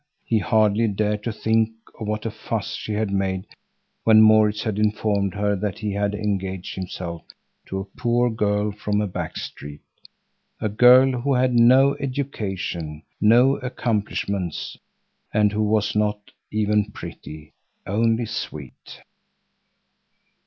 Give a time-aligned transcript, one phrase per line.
[0.25, 1.69] He hardly dared to think
[1.99, 3.45] of what a fuss she had made
[4.03, 7.21] when Maurits had informed her that he had engaged himself
[7.67, 14.75] to a poor girl from a back street—a girl who had no education, no accomplishments,
[15.35, 17.53] and who was not even pretty;
[17.85, 19.03] only sweet.